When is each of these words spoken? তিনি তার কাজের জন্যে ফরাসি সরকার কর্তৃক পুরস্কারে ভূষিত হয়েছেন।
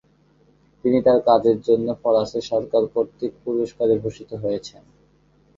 তিনি 0.85 0.99
তার 1.05 1.19
কাজের 1.27 1.57
জন্যে 1.67 1.93
ফরাসি 2.01 2.39
সরকার 2.51 2.83
কর্তৃক 2.93 3.33
পুরস্কারে 3.43 3.95
ভূষিত 4.01 4.31
হয়েছেন। 4.43 4.83